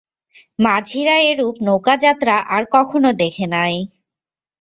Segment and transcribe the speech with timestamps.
[0.59, 3.75] মাঝিরা এরূপ নৌকাযাত্রা আর কখনো দেখে নাই।